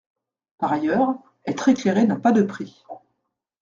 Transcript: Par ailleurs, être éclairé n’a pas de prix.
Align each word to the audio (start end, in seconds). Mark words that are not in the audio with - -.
Par 0.57 0.73
ailleurs, 0.73 1.13
être 1.45 1.69
éclairé 1.69 2.07
n’a 2.07 2.15
pas 2.15 2.31
de 2.31 2.41
prix. 2.41 2.83